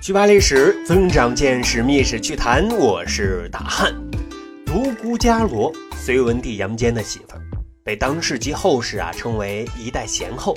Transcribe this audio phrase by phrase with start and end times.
[0.00, 2.66] 去扒历史，增长见识，密史趣谈。
[2.70, 3.94] 我是大汉。
[4.64, 7.42] 独孤伽罗，隋文帝杨坚的媳妇儿，
[7.84, 10.56] 被当世及后世啊称为一代贤后。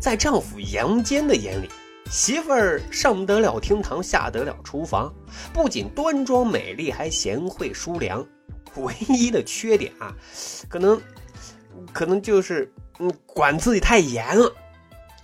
[0.00, 1.68] 在丈夫杨坚的眼里，
[2.10, 5.14] 媳妇儿上得了厅堂，下得了厨房，
[5.52, 8.26] 不仅端庄美丽，还贤惠淑良。
[8.78, 10.12] 唯一的缺点啊，
[10.68, 11.00] 可能，
[11.92, 14.52] 可能就是嗯，管自己太严了。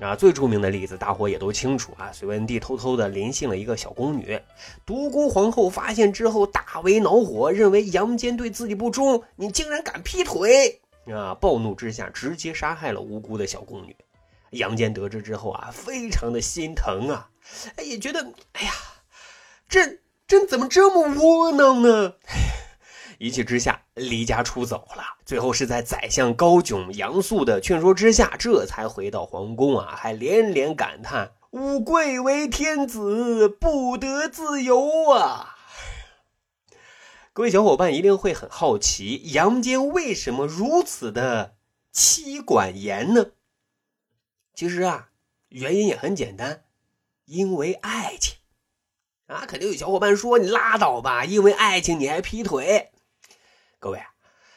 [0.01, 2.13] 啊，最著名的例子，大伙也都清楚啊。
[2.13, 4.41] 隋文帝偷偷的临幸了一个小宫女，
[4.87, 10.81] 独孤皇后发现之后大为恼火，认为杨坚对自己不忠，你竟然敢劈腿
[11.13, 11.35] 啊！
[11.35, 13.97] 暴怒之下，直接杀害了无辜的小宫女。
[14.51, 17.29] 杨坚得知之后啊，非常的心疼啊，
[17.85, 18.73] 也觉得哎呀，
[19.69, 22.15] 朕，朕怎么这么窝囊呢？
[23.19, 25.03] 一气之下，离家出走了。
[25.27, 35.57] 最后是在宰相高炯、杨素的劝说之下，这才回到皇宫啊，还连连感叹：“吾贵为天子，不得自由啊！”
[37.35, 41.57] 各位小伙伴一定会很好奇，杨坚为什么如此的
[41.91, 43.33] 妻管严呢？
[44.55, 45.09] 其实啊，
[45.49, 46.63] 原因也很简单，
[47.25, 48.37] 因为爱情
[49.27, 49.45] 啊！
[49.45, 52.91] 肯定有小伙伴说：“你拉倒吧，因为爱情你还劈腿。”
[53.81, 54.07] 各位啊，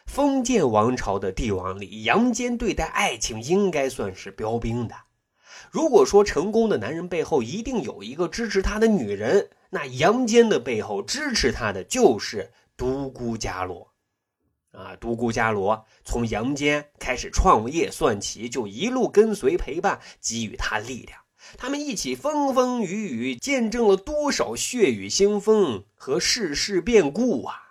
[0.07, 4.95] 封建王朝的帝王里，杨坚对待爱情应该算是标兵的。
[5.69, 13.93] 如果说成功的男人背后一定有一个支持他的女人，那杨坚的背后支持他的就是独孤伽罗。
[14.71, 21.19] 啊，独孤伽罗从杨坚开始创业算起，就一路跟随陪伴，给予他力量。
[21.57, 27.70] 他们一起风风雨雨，见证了多少血雨腥风和世事变故啊！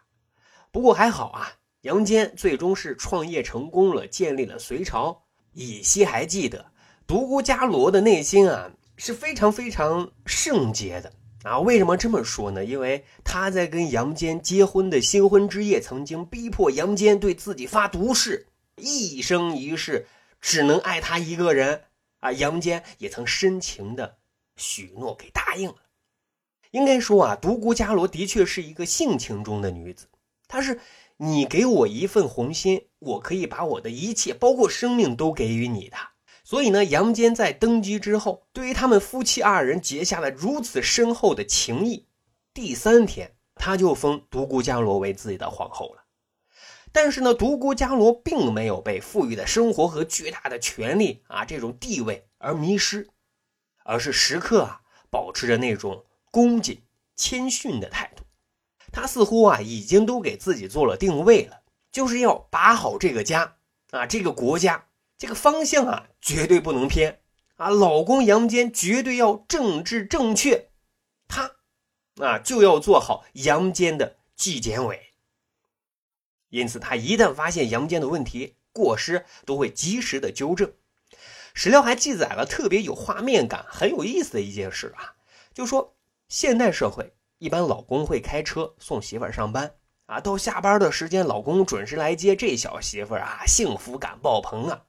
[0.73, 5.25] 不过还好啊，杨坚最终是创业成功了，建立了隋朝。
[5.53, 6.73] 以西还记得，
[7.07, 11.13] 独孤伽罗的内心啊是非常非常圣洁的
[11.43, 11.59] 啊。
[11.59, 12.65] 为什么这么说呢？
[12.65, 18.47] 因为他在跟杨坚结婚的新婚之夜，曾经逼迫杨坚对自己发毒誓，
[18.77, 20.07] 一生一世
[20.41, 21.83] 只能爱他一个人
[22.21, 22.31] 啊。
[22.31, 24.19] 杨坚也曾深情的
[24.57, 25.77] 许诺给答应了。
[26.71, 30.07] 应该说啊，独孤伽罗的确是一个性情中的女子。
[30.51, 30.81] 他是
[31.19, 35.97] 你给我一份红心，我可以把我的一切，包括生命，都给予你的。
[36.43, 42.09] 所以呢，杨坚在登基之后，对于他们夫妻二人结下了如此深厚的情谊。
[42.53, 46.03] 第三天，他就封独孤伽罗为自己的皇后了。
[46.91, 53.09] 但是呢，独孤伽罗并没有被富裕的生活和巨大的权力啊这种地位而迷失，
[53.85, 54.81] 而是时刻啊
[55.11, 56.83] 保持着那种恭谨
[57.15, 58.20] 谦逊的态度。
[58.93, 61.63] 他似乎啊，已经都给自己做了定位了，
[61.93, 63.57] 就是要把好这个家
[63.91, 67.21] 啊，这个国家，这个方向啊，绝对不能偏
[67.57, 67.69] 啊。
[67.69, 70.71] 老公杨坚绝对要政治正确，
[71.29, 71.53] 他
[72.17, 75.13] 啊就要做好杨坚的纪检委。
[76.49, 80.73] 因此，他一旦发现杨坚的问题过失，都会及时的纠正。
[81.55, 85.15] 史料还记载了特别有画面感、很有意思的一件事啊，
[85.55, 85.97] 就说
[86.29, 87.13] 现代社会。
[87.41, 89.73] 一般老公会开车送媳妇儿上班
[90.05, 94.83] 啊，到下班的时间，老公准时来接，这小媳妇儿啊，幸福感爆棚啊。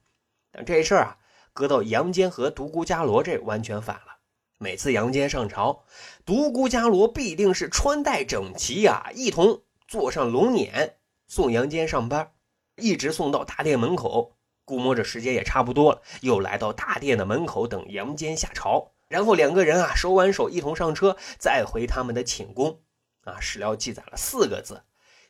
[0.51, 1.17] 但这事儿啊，
[1.53, 4.17] 搁到杨坚和独孤伽罗这完全反了。
[4.57, 5.85] 每次杨坚上朝，
[6.25, 10.95] 独孤伽罗必定是穿戴整齐呀，一同坐上龙辇
[11.29, 12.33] 送杨坚上班，
[12.75, 14.35] 一直送到大殿门口。
[14.65, 18.91] 估摸着时间也差不多了，又来到大殿的门口等杨坚下朝。
[19.11, 22.79] 然后两个人啊，手挽手一同上车，再回他们的寝宫。
[23.25, 24.83] 啊，史料记载了四个字：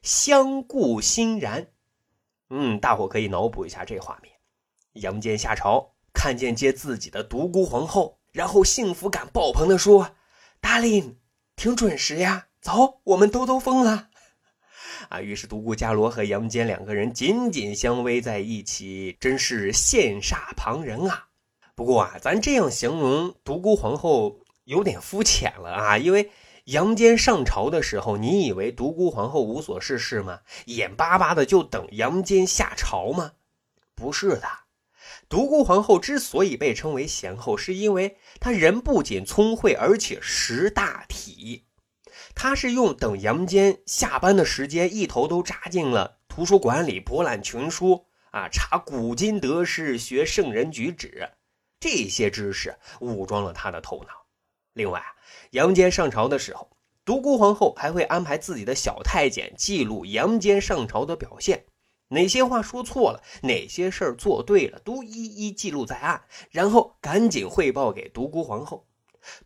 [0.03, 1.67] 相顾欣然。
[2.51, 4.35] 嗯，大伙可以脑补一下这画面：
[4.93, 10.15] 杨坚下朝，看见接自己的独孤皇后，然后幸福感爆棚的说
[10.59, 11.17] 达令
[11.55, 14.09] 挺准时呀，走，我们兜兜风啊！”
[15.09, 21.29] 啊，于是独孤伽罗和杨坚两个人紧紧相偎在一起，真是羡煞旁人啊。
[21.81, 25.97] 不过啊，咱这样形容独孤皇后有点肤浅了啊！
[25.97, 26.29] 因为
[26.65, 30.41] 杨坚上朝的时候，你以为独孤皇后无所事事吗？
[30.65, 33.31] 眼巴巴的就等杨坚下朝吗？
[33.95, 34.47] 不是的，
[35.27, 41.63] 独孤皇后之所以被称为贤后，是因为她人不仅聪慧，而且识大体。
[42.35, 51.27] 她是用等杨坚下班的时间，一头都扎进了图书馆里，博览群书啊，查古今得失，学圣人举止。
[51.81, 54.13] 这些知识武装了他的头脑。
[54.73, 55.03] 另外，
[55.49, 56.69] 杨坚上朝的时候，
[57.03, 61.65] 独孤皇后还会安排自己的小太监记录杨坚上朝的表现，
[62.09, 68.87] 哪些话说错了，哪些事儿做对了，都一一记录在案，然后赶紧汇报给独孤皇后。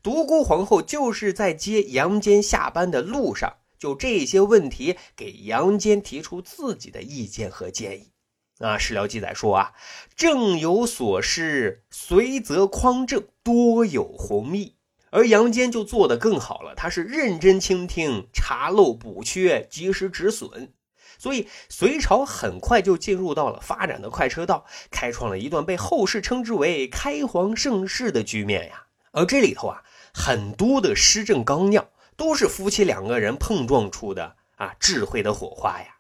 [0.04, 8.12] 独孤皇后就是在接杨坚下班的路上，就这些问题给杨坚提出自己的意见和建议。
[8.60, 9.74] 啊，史料记载说啊，
[10.16, 14.76] 正有所失，随则匡正，多有弘毅。
[15.12, 20.74] 而杨坚就做得更好了，他是认真倾听，查漏补缺，及时止损。
[21.18, 28.88] 所以隋朝很快就进入到了发展的快车道，开创了一段被后世称之为开皇盛世的局面呀。
[29.12, 35.96] 而这里头啊，很多的施政纲要都是夫妻两个人碰撞出的啊智慧的火花呀。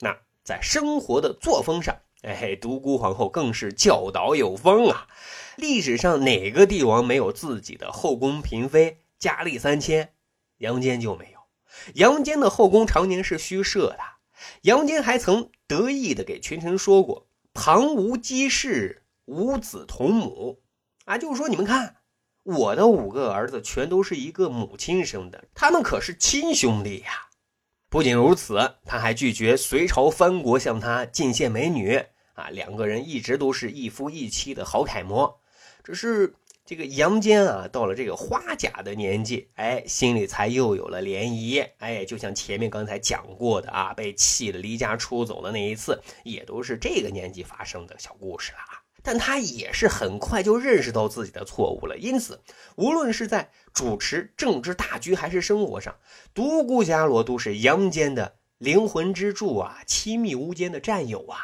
[0.00, 5.06] 那在生活的作风上，哎，独孤皇后更是教导有方啊。
[5.56, 10.14] 历史上哪个帝王没有自己的后宫嫔妃，佳丽三千？
[10.58, 11.38] 杨坚就没有。
[11.94, 13.98] 杨坚的后宫常年是虚设的。
[14.62, 20.60] 杨坚还曾得意的给群臣说过：“旁无姬室，五子同母。”
[21.04, 21.96] 啊，就是说你们看，
[22.42, 27.28] 我的五个儿子全都是一个母亲生的，他们可是亲兄弟呀。
[27.92, 32.02] 不仅如此，他还拒绝隋朝藩国向他进献美女。
[32.32, 35.38] 啊，两个人一直都是一夫一妻的好楷模。
[35.84, 36.34] 只是
[36.64, 41.68] 这个杨坚啊，到了这个花甲的年纪，哎，心里才又有了涟漪。
[41.80, 48.71] 哎，就像前面刚才讲过的啊，被气的离家出走的那一次，也都是这个年纪发生的小故事了。
[49.02, 51.96] 但他也是很快就认识到自己的错误了。
[51.96, 52.40] 因此，
[52.76, 55.94] 无论是在主持政治大局还是生活上，
[56.32, 61.38] 独孤伽罗都是杨坚的灵魂支柱啊，亲密无间的战友啊。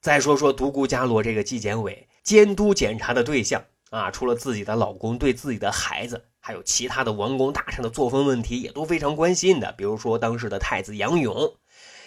[0.00, 2.08] 再说说独孤伽罗这个纪检委。
[2.22, 9.72] 监督检查的对象啊，除了自己的老公，对自己的孩子，还有其他的王公大臣的作风问题，也都非常关心的。
[9.72, 11.56] 比如说当时的太子杨勇，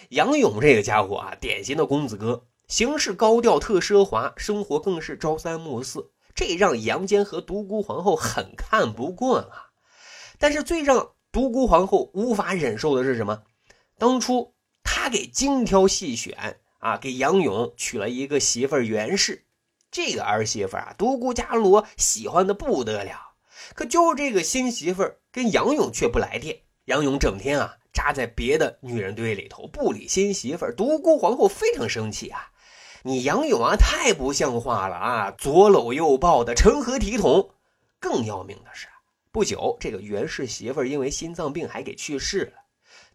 [0.08, 9.70] 杨勇这个家伙啊，典型的公子哥，行事高调，特奢华，生活更是朝三暮四，这让杨坚和独孤皇后很看不惯啊。
[10.38, 13.42] 但是最让独孤皇后无法忍受的是什么？
[13.98, 19.44] 当初他给精挑细选啊，给杨勇娶了一个媳妇袁氏。
[19.92, 23.34] 这个儿媳妇啊，独孤伽罗喜欢的不得了，
[23.74, 26.62] 可就这个新媳妇跟杨勇却不来电。
[26.86, 32.50] 杨勇整天啊扎在别的女人堆里头，不理新媳妇独孤皇后非常生气啊！
[33.06, 35.30] 你杨勇啊，太不像话了啊！
[35.30, 37.50] 左搂右抱的，成何体统？
[38.00, 38.88] 更要命的是，
[39.30, 42.64] 不久这个袁氏媳妇因为心脏病还给去世了。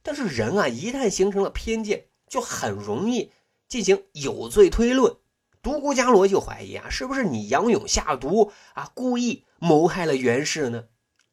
[0.02, 3.34] 但是人啊，一旦形成了偏见，就很容易
[3.68, 5.14] 进行有罪推论。
[5.62, 10.86] 独孤伽罗就怀疑啊，是不是你杨勇下毒啊，故意谋害了袁氏呢？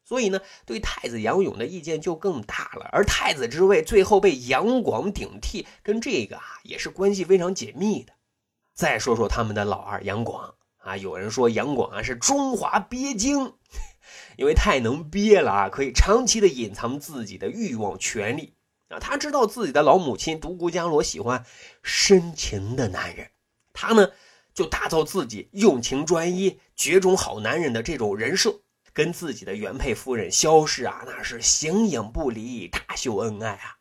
[0.03, 2.89] 所以呢，对太子杨勇的意见就更大了。
[2.91, 8.11] 而太子之位最后被杨广顶替，跟这个啊也是关系非常紧密的。
[8.79, 13.55] 再说说他们的老二杨广啊，有人说杨广啊是中华鳖精，
[14.37, 18.55] 因为太能憋了啊，可以长期的隐藏自己的欲望、权利
[18.87, 18.97] 啊。
[18.97, 21.43] 他知道自己的老母亲独孤伽罗喜欢
[21.83, 23.31] 深情的男人。
[23.73, 24.11] 他呢，
[24.53, 28.61] 就打造自己用情专一、绝种好男人的这种人设，
[28.93, 33.75] 跟自己的原配夫人萧氏啊，那是形影不离，大秀恩爱啊。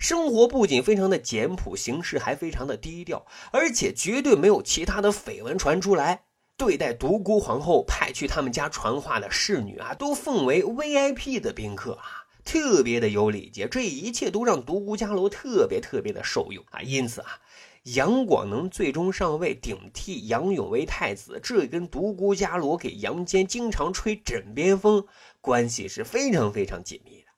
[0.00, 6.24] 生活不仅非常的简朴，行事还非常的低调，而且绝对没有其他的绯闻传出来。
[6.56, 13.68] 对待独孤皇后派去他们家传话的侍女啊，都奉为 VIP 的宾客啊，特别的有礼节。
[13.68, 17.38] 这一切都让独孤伽罗特别特别的受用啊，因此啊。
[17.84, 25.06] 杨广能最终上位，顶替杨勇为太子，这跟独孤伽罗给杨坚经常吹枕边风
[25.40, 27.28] 关系是非常非常紧密的。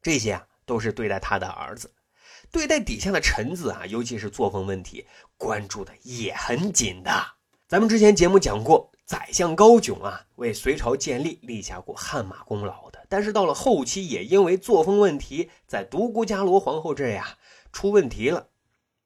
[0.00, 1.92] 这些啊，都是对待他的儿子，
[2.50, 7.10] 对待底下的臣子啊，尤其是作风问题，关注的也很紧的。
[7.68, 17.38] 咱们之前节目讲过，宰相高炯啊，为隋朝建立立下过汗马功劳的，但是到了后期，也因为作风问题，在独孤伽罗皇后这呀
[17.72, 18.48] 出问题了。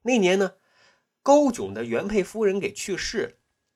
[0.02, 0.52] 那年呢？
[1.22, 3.32] 高炯的原配夫人给去世了，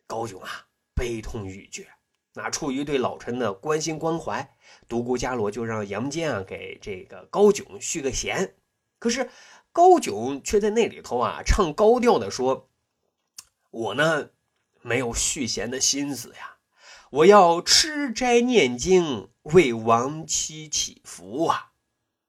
[0.06, 1.88] 高炯啊悲痛欲绝。
[2.34, 4.56] 那出于对老臣的关心关怀，
[4.88, 8.54] 独孤伽罗就让杨坚啊给这个高炯续个弦。
[8.98, 9.30] 可是
[9.72, 12.68] 高炯却在那里头啊唱高调的说
[13.70, 14.30] ：“我呢
[14.82, 16.58] 没有续弦的心思呀，
[17.10, 21.72] 我要吃斋念经，为亡妻祈福啊。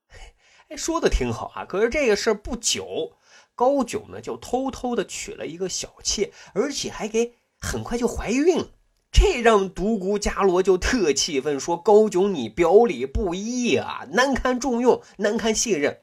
[0.68, 1.64] ”哎，说的挺好啊。
[1.64, 3.16] 可是这个事儿不久。
[3.54, 8.70] 高炯呢，就偷偷的娶了一个小妾，而且还给很快就怀孕了。
[9.12, 16.00] 这让独孤伽罗就特气愤，说：“高炯，你表里不一啊，难堪重用，难堪信任。”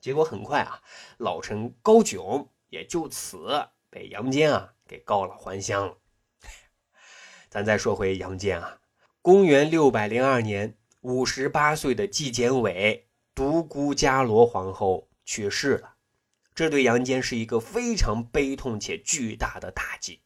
[0.00, 0.80] 结果很快啊，
[1.18, 5.98] 老臣高炯也就此被杨坚啊给告了还乡了。
[7.50, 8.78] 咱再说回杨坚啊，
[9.20, 15.94] 公元六百零二年，五十八岁的纪检委独孤伽罗皇后去世了，
[16.54, 20.22] 这对杨坚是一个非常悲痛且巨大的打击。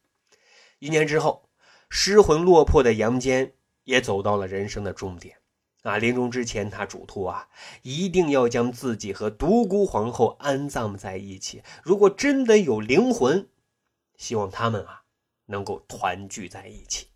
[0.79, 1.46] 一年之后，
[1.89, 3.53] 失魂落魄的杨坚
[3.83, 5.37] 也走到了人生的终点。
[5.83, 7.47] 啊，临终之前，他嘱托啊，
[7.81, 11.63] 一定要将自己和独孤皇后安葬在一起。
[11.81, 13.47] 如果真的有灵魂，
[14.17, 15.03] 希望他们啊
[15.45, 17.07] 能够团聚在一起。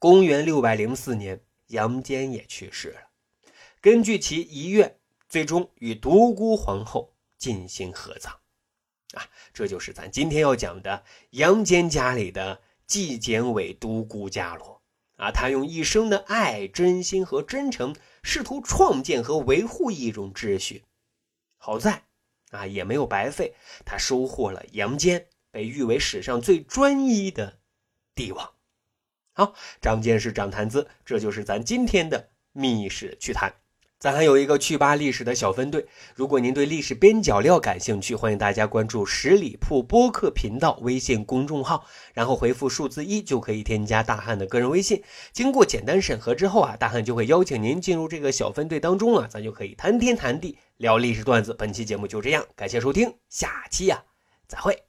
[0.00, 3.00] 公元六百零四年，杨坚也去世了。
[3.80, 4.98] 根据其遗愿，
[5.28, 8.32] 最终与独孤皇后进行合葬。
[9.12, 14.80] 啊，这就是咱今天要讲的杨坚家里的纪检委独孤伽罗。
[15.16, 20.82] 啊，他用一生的爱、真心和真诚，试图创建和维护一种秩序。
[21.56, 22.02] 好在
[22.50, 27.60] 啊，也没有白费，他收获了杨坚被誉为史上最专一的
[28.14, 28.54] 帝王。
[29.34, 33.54] 好，长见识，长谈资，这就是咱今天的密室趣谈。
[33.98, 45.02] 咱还有一个去吧历史的小分队，如果您对历史边角料感兴趣，欢迎大家关注十里铺播客频道微信公众号，然后回复数字一就可以添加大汉的个人微信。
[45.32, 51.54] 经过简单审核之后啊，大汉就会邀请您进入这个小分队当中了，咱就可以谈天谈地聊历史段子。
[51.58, 54.04] 本期节目就这样，感谢收听，下期呀
[54.46, 54.83] 再会。